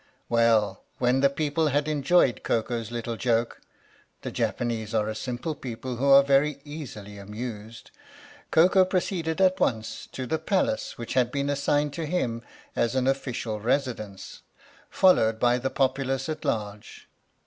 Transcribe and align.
Well, 0.29 0.81
when 0.97 1.19
the 1.19 1.29
people 1.29 1.67
had 1.67 1.87
enjoyed 1.87 2.41
Koko's 2.41 2.89
little 2.89 3.15
joke 3.17 3.61
(the 4.23 4.31
Japanese 4.31 4.95
are 4.95 5.07
a 5.07 5.13
simple 5.13 5.53
people 5.53 5.97
who 5.97 6.09
are 6.09 6.23
very 6.23 6.59
easily 6.65 7.19
amused), 7.19 7.91
Koko 8.49 8.83
proceeded 8.83 9.39
at 9.39 9.59
once 9.59 10.07
to 10.13 10.25
the 10.25 10.39
palace 10.39 10.93
w 10.93 11.03
r 11.03 11.05
hich 11.05 11.13
had 11.13 11.31
been 11.31 11.51
assigned 11.51 11.93
to 11.93 12.07
him 12.07 12.41
as 12.75 12.95
an 12.95 13.05
Official 13.05 13.59
Resi 13.59 13.95
dence, 13.95 14.41
followed 14.89 15.39
by 15.39 15.59
the 15.59 15.69
populace 15.69 16.27
at 16.29 16.43
large. 16.43 17.07